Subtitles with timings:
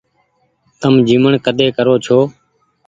[0.81, 2.17] تم جيمڻ ڪۮي ڪرو ڇو۔